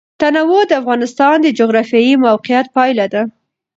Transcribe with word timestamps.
تنوع 0.21 0.61
د 0.67 0.71
افغانستان 0.81 1.35
د 1.41 1.47
جغرافیایي 1.59 2.13
موقیعت 2.25 2.67
پایله 2.75 3.05
ده. 3.13 3.21